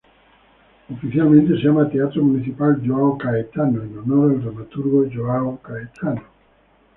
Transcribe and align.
Oficialmente 0.91 1.51
se 1.55 1.61
llama 1.67 1.87
Teatro 1.87 2.23
Municipal 2.23 2.75
João 2.81 3.19
Caetano 3.19 3.83
en 3.83 3.99
honor 3.99 4.31
al 4.31 4.41
dramaturgo 4.41 5.05
João 5.11 5.57
Caetano. 5.61 6.23